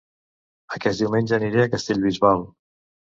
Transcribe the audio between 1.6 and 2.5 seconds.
a Castellbisbal